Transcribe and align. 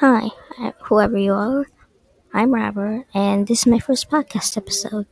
Hi, 0.00 0.28
uh, 0.60 0.72
whoever 0.82 1.16
you 1.16 1.32
are. 1.32 1.64
I'm 2.34 2.52
Robert, 2.52 3.06
and 3.14 3.46
this 3.46 3.60
is 3.60 3.66
my 3.66 3.78
first 3.78 4.10
podcast 4.10 4.58
episode. 4.58 5.06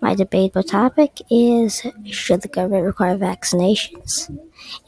My 0.00 0.14
debatable 0.14 0.62
topic 0.62 1.20
is 1.30 1.82
Should 2.06 2.40
the 2.40 2.48
government 2.48 2.86
require 2.86 3.18
vaccinations? 3.18 4.34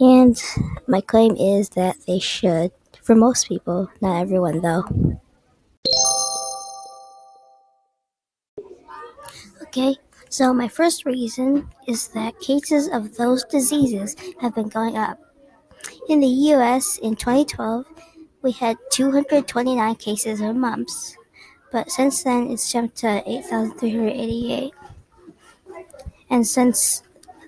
And 0.00 0.42
my 0.86 1.02
claim 1.02 1.36
is 1.36 1.68
that 1.76 1.96
they 2.06 2.18
should, 2.18 2.72
for 3.02 3.14
most 3.14 3.46
people, 3.46 3.90
not 4.00 4.22
everyone 4.22 4.62
though. 4.62 4.84
Okay, 9.64 9.96
so 10.30 10.54
my 10.54 10.68
first 10.68 11.04
reason 11.04 11.68
is 11.86 12.08
that 12.16 12.40
cases 12.40 12.88
of 12.88 13.16
those 13.18 13.44
diseases 13.44 14.16
have 14.40 14.54
been 14.54 14.68
going 14.68 14.96
up. 14.96 15.18
In 16.08 16.20
the 16.20 16.54
US 16.54 16.96
in 16.96 17.16
2012, 17.16 17.84
we 18.44 18.52
had 18.52 18.76
229 18.90 19.94
cases 19.96 20.42
of 20.42 20.54
mumps, 20.54 21.16
but 21.72 21.90
since 21.90 22.22
then 22.22 22.50
it's 22.50 22.70
jumped 22.70 22.96
to 22.98 23.22
8,388. 23.26 24.72
And 26.28 26.46
since 26.46 27.02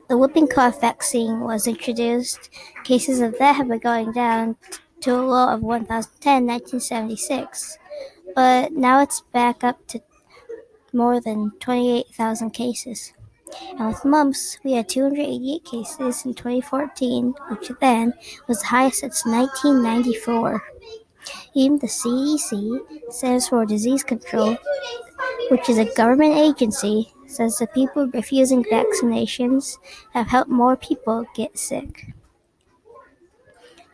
the 0.08 0.16
whooping 0.16 0.48
cough 0.48 0.80
vaccine 0.80 1.40
was 1.40 1.66
introduced, 1.66 2.48
cases 2.82 3.20
of 3.20 3.38
that 3.38 3.56
have 3.56 3.68
been 3.68 3.78
going 3.78 4.12
down 4.12 4.56
to 5.02 5.14
a 5.14 5.20
low 5.20 5.50
of 5.50 5.60
1,010 5.60 6.38
in 6.38 6.46
1976. 6.46 7.78
But 8.34 8.72
now 8.72 9.02
it's 9.02 9.20
back 9.32 9.62
up 9.62 9.86
to 9.88 10.00
more 10.94 11.20
than 11.20 11.52
28,000 11.60 12.50
cases. 12.52 13.12
And 13.78 13.88
with 13.88 14.04
mumps, 14.04 14.58
we 14.64 14.72
had 14.72 14.88
288 14.88 15.64
cases 15.64 16.24
in 16.24 16.32
2014, 16.32 17.34
which 17.50 17.70
then 17.80 18.14
was 18.48 18.60
the 18.60 18.66
highest 18.66 19.00
since 19.00 19.26
1994. 19.26 20.62
Even 21.54 21.78
the 21.78 21.86
CDC, 21.86 23.12
Centers 23.12 23.48
for 23.48 23.64
Disease 23.64 24.02
Control, 24.02 24.56
which 25.50 25.68
is 25.68 25.78
a 25.78 25.92
government 25.94 26.36
agency, 26.36 27.12
says 27.26 27.58
the 27.58 27.66
people 27.68 28.06
refusing 28.08 28.64
vaccinations 28.64 29.78
have 30.12 30.28
helped 30.28 30.50
more 30.50 30.76
people 30.76 31.26
get 31.34 31.58
sick. 31.58 32.06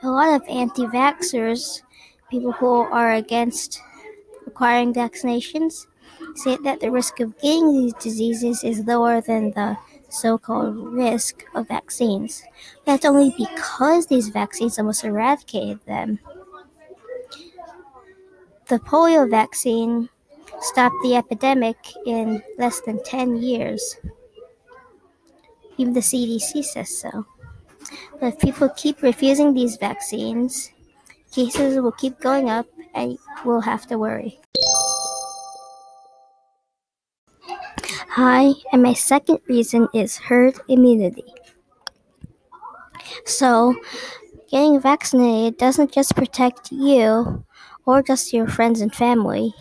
A 0.03 0.09
lot 0.09 0.35
of 0.35 0.49
anti 0.49 0.87
vaxxers, 0.87 1.83
people 2.31 2.53
who 2.53 2.67
are 2.67 3.13
against 3.13 3.81
requiring 4.45 4.93
vaccinations, 4.93 5.87
say 6.35 6.57
that 6.65 6.81
the 6.81 6.91
risk 6.91 7.21
of 7.21 7.39
getting 7.39 7.73
these 7.73 7.95
diseases 7.95 8.65
is 8.65 8.81
lower 8.81 9.21
than 9.21 9.53
the 9.53 9.77
so 10.09 10.39
called 10.39 10.77
risk 10.77 11.45
of 11.55 11.69
vaccines. 11.69 12.43
That's 12.85 13.05
only 13.05 13.35
because 13.37 14.07
these 14.07 14.29
vaccines 14.29 14.79
almost 14.79 15.05
eradicated 15.05 15.81
them. 15.87 16.19
The 18.73 18.79
polio 18.79 19.29
vaccine 19.29 20.09
stopped 20.63 20.97
the 21.03 21.15
epidemic 21.15 21.77
in 22.07 22.43
less 22.57 22.81
than 22.81 23.05
10 23.05 23.37
years. 23.37 23.99
Even 25.77 25.93
the 25.93 26.01
CDC 26.01 26.65
says 26.65 26.89
so. 26.89 27.27
But 28.19 28.29
if 28.29 28.39
people 28.39 28.71
keep 28.71 29.03
refusing 29.03 29.53
these 29.53 29.77
vaccines, 29.77 30.73
cases 31.33 31.83
will 31.83 31.93
keep 31.93 32.19
going 32.19 32.49
up 32.49 32.65
and 32.95 33.19
we'll 33.45 33.61
have 33.61 33.87
to 33.89 33.99
worry. 33.99 34.41
Hi, 38.17 38.53
and 38.73 38.83
my 38.83 38.95
second 38.95 39.41
reason 39.49 39.87
is 39.93 40.17
herd 40.17 40.59
immunity. 40.69 41.29
So, 43.27 43.77
getting 44.53 44.81
vaccinated 44.81 45.59
doesn't 45.59 45.93
just 45.93 46.15
protect 46.15 46.71
you 46.71 47.45
or 47.87 48.03
just 48.03 48.33
your 48.33 48.47
friends 48.47 48.81
and 48.81 48.95
family. 48.95 49.55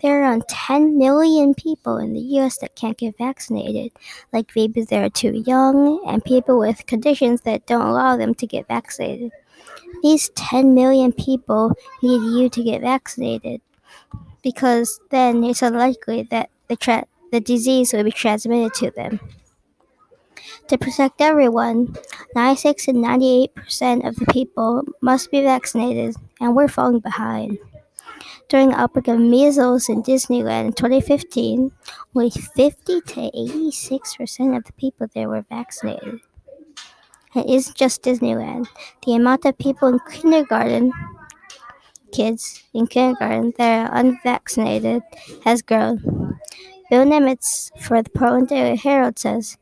There 0.00 0.18
are 0.18 0.22
around 0.22 0.44
10 0.48 0.98
million 0.98 1.54
people 1.54 1.98
in 1.98 2.12
the 2.12 2.20
US 2.38 2.58
that 2.58 2.76
can't 2.76 2.96
get 2.96 3.18
vaccinated, 3.18 3.92
like 4.32 4.54
babies 4.54 4.86
that 4.86 5.02
are 5.02 5.10
too 5.10 5.42
young 5.46 6.04
and 6.06 6.24
people 6.24 6.58
with 6.58 6.86
conditions 6.86 7.42
that 7.42 7.66
don't 7.66 7.86
allow 7.86 8.16
them 8.16 8.34
to 8.36 8.46
get 8.46 8.68
vaccinated. 8.68 9.32
These 10.02 10.30
10 10.30 10.74
million 10.74 11.12
people 11.12 11.72
need 12.02 12.22
you 12.38 12.48
to 12.50 12.62
get 12.62 12.82
vaccinated 12.82 13.60
because 14.42 15.00
then 15.10 15.44
it's 15.44 15.62
unlikely 15.62 16.24
that 16.30 16.50
the 16.68 16.76
tra- 16.76 17.06
the 17.32 17.40
disease 17.40 17.92
will 17.92 18.04
be 18.04 18.12
transmitted 18.12 18.74
to 18.74 18.90
them. 18.92 19.20
To 20.68 20.78
protect 20.78 21.20
everyone, 21.20 21.94
96 22.34 22.88
and 22.88 23.04
98% 23.04 24.06
of 24.06 24.16
the 24.16 24.26
people 24.26 24.82
must 25.00 25.30
be 25.30 25.42
vaccinated, 25.42 26.16
and 26.40 26.56
we're 26.56 26.68
falling 26.68 27.00
behind. 27.00 27.58
During 28.48 28.68
the 28.70 28.80
outbreak 28.80 29.08
of 29.08 29.18
measles 29.18 29.88
in 29.88 30.02
Disneyland 30.02 30.66
in 30.66 30.72
2015, 30.72 31.70
only 32.14 32.30
50 32.30 33.00
to 33.00 33.30
86% 33.30 34.56
of 34.56 34.64
the 34.64 34.72
people 34.74 35.06
there 35.14 35.28
were 35.28 35.44
vaccinated. 35.48 36.20
It 37.34 37.46
isn't 37.50 37.76
just 37.76 38.02
Disneyland. 38.02 38.66
The 39.04 39.16
amount 39.16 39.44
of 39.44 39.58
people 39.58 39.88
in 39.88 39.98
kindergarten, 40.10 40.92
kids 42.12 42.62
in 42.72 42.86
kindergarten 42.86 43.52
that 43.58 43.90
are 43.90 43.98
unvaccinated, 43.98 45.02
has 45.44 45.62
grown. 45.62 46.38
Bill 46.90 47.04
Nemitz 47.04 47.70
for 47.80 48.02
the 48.02 48.10
Portland 48.10 48.48
Daily 48.48 48.76
Herald 48.76 49.18
says, 49.18 49.56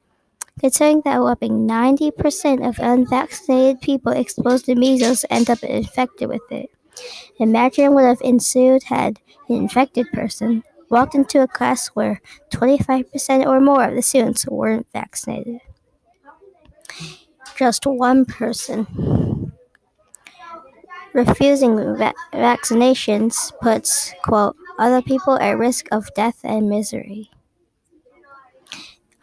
considering 0.60 1.02
that 1.04 1.20
whopping 1.20 1.66
90% 1.66 2.66
of 2.66 2.78
unvaccinated 2.78 3.80
people 3.82 4.12
exposed 4.12 4.66
to 4.66 4.74
measles 4.74 5.24
end 5.30 5.50
up 5.50 5.62
infected 5.62 6.28
with 6.28 6.42
it. 6.50 6.70
Imagine 7.38 7.94
what 7.94 8.04
have 8.04 8.20
ensued 8.22 8.84
had 8.84 9.20
an 9.48 9.56
infected 9.56 10.10
person 10.12 10.64
walked 10.90 11.14
into 11.14 11.42
a 11.42 11.48
class 11.48 11.88
where 11.88 12.20
25% 12.50 13.46
or 13.46 13.60
more 13.60 13.84
of 13.84 13.94
the 13.94 14.02
students 14.02 14.46
weren't 14.46 14.86
vaccinated. 14.92 15.60
Just 17.56 17.86
one 17.86 18.24
person 18.26 18.86
refusing 21.14 21.76
va- 21.96 22.12
vaccinations 22.34 23.50
puts, 23.60 24.12
quote, 24.24 24.56
other 24.78 25.00
people 25.00 25.38
at 25.38 25.56
risk 25.56 25.86
of 25.90 26.12
death 26.14 26.40
and 26.44 26.68
misery. 26.68 27.30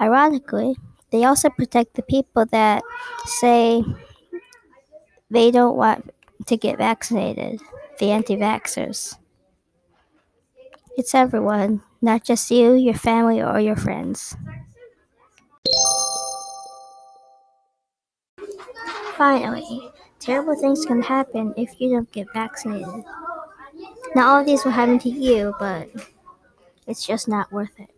Ironically, 0.01 0.75
they 1.12 1.24
also 1.24 1.50
protect 1.50 1.96
the 1.96 2.03
people 2.03 2.46
that 2.47 2.84
say 3.25 3.84
they 5.30 5.52
don't 5.52 5.75
want 5.75 6.12
to 6.46 6.58
get 6.58 6.78
vaccinated, 6.78 7.62
the 8.00 8.12
anti 8.12 8.36
vaxxers. 8.36 9.18
It's 10.97 11.16
everyone, 11.16 11.81
not 12.02 12.24
just 12.24 12.52
you, 12.52 12.74
your 12.74 12.94
family, 12.94 13.42
or 13.42 13.59
your 13.59 13.75
friends. 13.75 14.36
Finally, 19.16 19.91
terrible 20.20 20.56
things 20.56 20.86
can 20.86 21.02
happen 21.02 21.53
if 21.58 21.80
you 21.80 21.91
don't 21.91 22.12
get 22.12 22.28
vaccinated. 22.34 23.03
Not 24.16 24.28
all 24.28 24.40
of 24.40 24.46
these 24.46 24.64
will 24.64 24.72
happen 24.72 25.00
to 25.00 25.09
you, 25.09 25.53
but 25.59 25.90
it's 26.88 27.06
just 27.06 27.28
not 27.28 27.52
worth 27.52 27.80
it. 27.80 27.90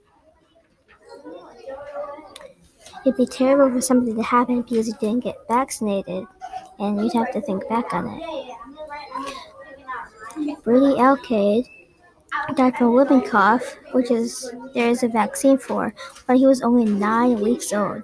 It'd 3.06 3.18
be 3.18 3.26
terrible 3.26 3.74
for 3.74 3.82
something 3.82 4.16
to 4.16 4.24
happen 4.24 4.62
because 4.62 4.88
you 4.88 4.94
didn't 5.00 5.24
get 5.24 5.36
vaccinated, 5.48 6.26
and 6.80 7.00
you'd 7.02 7.14
have 7.14 7.32
to 7.34 7.42
think 7.42 7.68
back 7.68 7.94
on 7.94 8.08
it. 8.08 8.24
Brady 10.64 10.96
Alcaide 11.00 11.66
died 12.56 12.78
from 12.78 12.94
whooping 12.94 13.22
cough, 13.24 13.78
which 13.94 14.12
is 14.12 14.52
there 14.74 14.90
is 14.90 15.04
a 15.04 15.08
vaccine 15.08 15.58
for, 15.58 15.94
but 16.28 16.38
he 16.38 16.48
was 16.48 16.62
only 16.62 16.86
nine 16.86 17.42
weeks 17.42 17.74
old. 17.74 18.04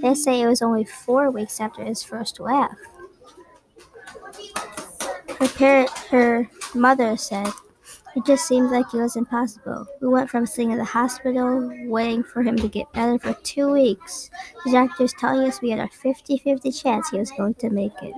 They 0.00 0.14
say 0.14 0.40
it 0.40 0.46
was 0.46 0.62
only 0.62 0.84
four 0.84 1.30
weeks 1.30 1.60
after 1.60 1.84
his 1.84 2.02
first 2.02 2.40
laugh. 2.40 2.76
Her 5.38 5.48
parent, 5.48 5.90
her 6.10 6.50
mother 6.74 7.16
said, 7.16 7.48
"It 8.16 8.24
just 8.24 8.46
seemed 8.46 8.70
like 8.70 8.92
it 8.92 9.00
was 9.00 9.16
impossible. 9.16 9.86
We 10.00 10.08
went 10.08 10.30
from 10.30 10.46
sitting 10.46 10.72
in 10.72 10.78
the 10.78 10.84
hospital, 10.84 11.70
waiting 11.86 12.24
for 12.24 12.42
him 12.42 12.56
to 12.56 12.68
get 12.68 12.92
better 12.92 13.18
for 13.18 13.34
two 13.42 13.72
weeks, 13.72 14.30
the 14.64 14.72
doctors 14.72 15.12
telling 15.18 15.46
us 15.46 15.60
we 15.60 15.70
had 15.70 15.78
a 15.78 15.88
50-50 15.88 16.72
chance 16.72 17.10
he 17.10 17.18
was 17.18 17.30
going 17.32 17.54
to 17.54 17.70
make 17.70 18.02
it." 18.02 18.14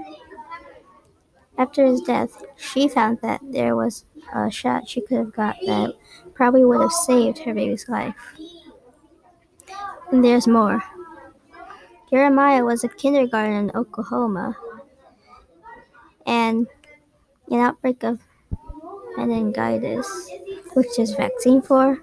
After 1.58 1.84
his 1.84 2.00
death, 2.00 2.42
she 2.56 2.88
found 2.88 3.18
that 3.20 3.40
there 3.42 3.76
was 3.76 4.06
a 4.34 4.50
shot 4.50 4.88
she 4.88 5.02
could 5.02 5.18
have 5.18 5.34
got 5.34 5.56
that 5.66 5.94
probably 6.32 6.64
would 6.64 6.80
have 6.80 6.92
saved 6.92 7.38
her 7.40 7.52
baby's 7.52 7.86
life. 7.88 8.14
And 10.10 10.24
there's 10.24 10.46
more. 10.46 10.82
Jeremiah 12.08 12.64
was 12.64 12.82
a 12.82 12.88
kindergarten 12.88 13.54
in 13.54 13.70
Oklahoma, 13.74 14.56
and 16.26 16.66
an 17.50 17.60
outbreak 17.60 18.02
of 18.04 18.20
meningitis, 19.16 20.30
which 20.74 20.98
is 20.98 21.14
vaccine 21.14 21.62
for, 21.62 21.98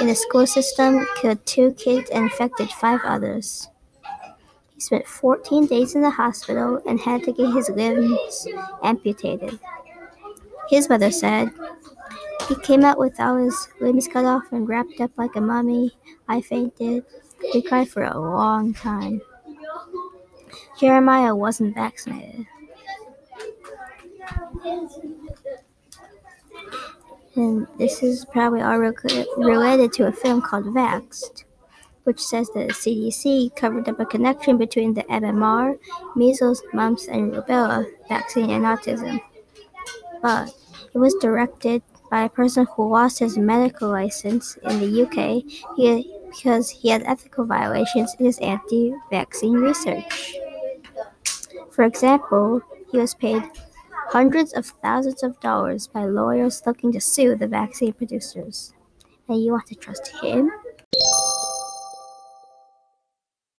in 0.00 0.06
the 0.06 0.14
school 0.14 0.46
system 0.46 1.06
killed 1.16 1.44
two 1.46 1.72
kids 1.72 2.10
and 2.10 2.24
infected 2.24 2.70
five 2.70 3.00
others. 3.04 3.68
He 4.74 4.80
spent 4.80 5.06
14 5.06 5.66
days 5.66 5.94
in 5.94 6.02
the 6.02 6.10
hospital 6.10 6.82
and 6.86 7.00
had 7.00 7.22
to 7.24 7.32
get 7.32 7.54
his 7.54 7.70
limbs 7.70 8.46
amputated. 8.82 9.58
His 10.68 10.88
mother 10.88 11.10
said, 11.10 11.50
He 12.48 12.56
came 12.56 12.84
out 12.84 12.98
with 12.98 13.18
all 13.18 13.36
his 13.36 13.68
limbs 13.80 14.08
cut 14.08 14.24
off 14.24 14.52
and 14.52 14.68
wrapped 14.68 15.00
up 15.00 15.12
like 15.16 15.34
a 15.36 15.40
mummy. 15.40 15.96
I 16.28 16.40
fainted. 16.40 17.04
We 17.54 17.62
cried 17.62 17.88
for 17.88 18.02
a 18.02 18.18
long 18.18 18.74
time. 18.74 19.22
Jeremiah 20.78 21.34
wasn't 21.34 21.74
vaccinated. 21.74 22.46
And 27.36 27.66
this 27.78 28.02
is 28.02 28.24
probably 28.24 28.62
all 28.62 28.78
related 28.78 29.92
to 29.94 30.06
a 30.06 30.12
film 30.12 30.40
called 30.40 30.64
Vaxxed, 30.66 31.44
which 32.04 32.20
says 32.20 32.48
that 32.54 32.68
the 32.68 32.72
CDC 32.72 33.54
covered 33.54 33.88
up 33.88 34.00
a 34.00 34.06
connection 34.06 34.56
between 34.56 34.94
the 34.94 35.02
MMR, 35.02 35.78
measles, 36.16 36.62
mumps, 36.72 37.08
and 37.08 37.32
rubella 37.32 37.84
vaccine 38.08 38.48
and 38.50 38.64
autism. 38.64 39.20
But 40.22 40.54
it 40.94 40.98
was 40.98 41.14
directed 41.20 41.82
by 42.10 42.24
a 42.24 42.30
person 42.30 42.66
who 42.74 42.90
lost 42.90 43.18
his 43.18 43.36
medical 43.36 43.90
license 43.90 44.56
in 44.62 44.80
the 44.80 45.02
UK 45.02 45.44
because 45.76 46.70
he 46.70 46.88
had 46.88 47.02
ethical 47.02 47.44
violations 47.44 48.14
in 48.18 48.24
his 48.24 48.38
anti 48.38 48.94
vaccine 49.10 49.54
research. 49.54 50.36
For 51.70 51.84
example, 51.84 52.62
he 52.90 52.98
was 52.98 53.12
paid 53.12 53.42
hundreds 54.16 54.54
of 54.54 54.64
thousands 54.82 55.22
of 55.22 55.38
dollars 55.40 55.88
by 55.88 56.06
lawyers 56.06 56.62
looking 56.64 56.90
to 56.90 56.98
sue 56.98 57.34
the 57.34 57.46
vaccine 57.46 57.92
producers. 57.92 58.72
And 59.28 59.44
you 59.44 59.52
want 59.52 59.66
to 59.66 59.74
trust 59.74 60.08
him? 60.22 60.50